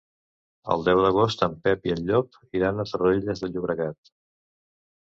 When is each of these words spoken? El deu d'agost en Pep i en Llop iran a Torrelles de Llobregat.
El 0.75 0.85
deu 0.87 1.01
d'agost 1.07 1.43
en 1.49 1.53
Pep 1.67 1.87
i 1.91 1.95
en 1.97 2.03
Llop 2.09 2.41
iran 2.63 2.87
a 2.87 2.89
Torrelles 2.95 3.47
de 3.47 3.55
Llobregat. 3.55 4.15